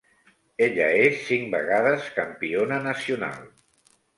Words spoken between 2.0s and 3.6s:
campiona nacional.